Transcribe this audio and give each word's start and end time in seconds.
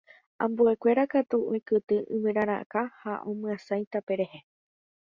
ambuekuéra 0.45 1.03
katu 1.13 1.37
oikytĩ 1.53 1.97
yvyrarakã 2.17 2.81
ha 3.03 3.13
omyasãi 3.31 3.83
tape 3.91 4.13
rehe 4.23 4.39